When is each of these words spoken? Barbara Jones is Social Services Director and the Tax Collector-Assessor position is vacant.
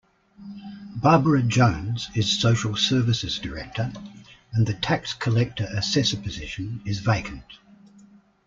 Barbara 0.95 1.43
Jones 1.43 2.09
is 2.15 2.41
Social 2.41 2.75
Services 2.75 3.37
Director 3.37 3.93
and 4.51 4.65
the 4.65 4.73
Tax 4.73 5.13
Collector-Assessor 5.13 6.17
position 6.17 6.81
is 6.87 7.01
vacant. 7.01 7.45